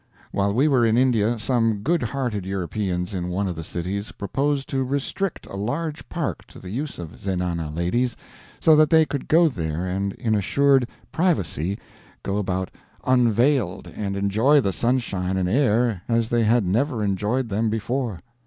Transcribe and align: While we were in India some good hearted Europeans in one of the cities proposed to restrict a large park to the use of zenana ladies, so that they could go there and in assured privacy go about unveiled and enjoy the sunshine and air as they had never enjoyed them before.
While 0.31 0.51
we 0.55 0.67
were 0.67 0.83
in 0.83 0.97
India 0.97 1.37
some 1.37 1.83
good 1.83 2.01
hearted 2.01 2.43
Europeans 2.43 3.13
in 3.13 3.29
one 3.29 3.47
of 3.47 3.55
the 3.55 3.63
cities 3.63 4.11
proposed 4.11 4.67
to 4.69 4.83
restrict 4.83 5.45
a 5.45 5.55
large 5.55 6.09
park 6.09 6.43
to 6.47 6.57
the 6.57 6.71
use 6.71 6.97
of 6.97 7.19
zenana 7.21 7.69
ladies, 7.69 8.17
so 8.59 8.75
that 8.77 8.89
they 8.89 9.05
could 9.05 9.27
go 9.27 9.47
there 9.47 9.85
and 9.85 10.13
in 10.13 10.33
assured 10.33 10.89
privacy 11.11 11.77
go 12.23 12.37
about 12.37 12.71
unveiled 13.05 13.85
and 13.95 14.17
enjoy 14.17 14.59
the 14.59 14.73
sunshine 14.73 15.37
and 15.37 15.47
air 15.47 16.01
as 16.07 16.29
they 16.29 16.45
had 16.45 16.65
never 16.65 17.03
enjoyed 17.03 17.49
them 17.49 17.69
before. 17.69 18.21